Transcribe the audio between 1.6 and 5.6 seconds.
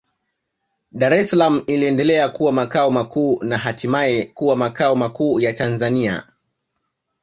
iliendelea kuwa makao makuu na hatimaye kuwa makao makuu ya